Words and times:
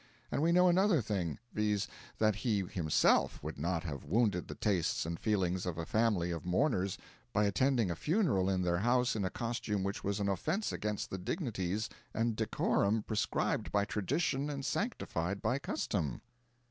And 0.31 0.41
we 0.41 0.51
know 0.51 0.67
another 0.67 0.99
thing, 0.99 1.37
viz. 1.53 1.87
that 2.17 2.37
he 2.37 2.63
himself 2.65 3.43
would 3.43 3.59
not 3.59 3.83
have 3.83 4.03
wounded 4.03 4.47
the 4.47 4.55
tastes 4.55 5.05
and 5.05 5.19
feelings 5.19 5.63
of 5.67 5.77
a 5.77 5.85
family 5.85 6.31
of 6.31 6.43
mourners 6.43 6.97
by 7.33 7.45
attending 7.45 7.91
a 7.91 7.95
funeral 7.95 8.49
in 8.49 8.63
their 8.63 8.79
house 8.79 9.15
in 9.15 9.23
a 9.23 9.29
costume 9.29 9.83
which 9.83 10.03
was 10.03 10.19
an 10.19 10.27
offence 10.27 10.71
against 10.71 11.11
the 11.11 11.19
dignities 11.19 11.87
and 12.15 12.35
decorum 12.35 13.03
prescribed 13.03 13.71
by 13.71 13.85
tradition 13.85 14.49
and 14.49 14.65
sanctified 14.65 15.39
by 15.39 15.59
custom. 15.59 16.21